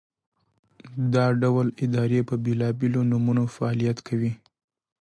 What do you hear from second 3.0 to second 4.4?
نومونو فعالیت کوي.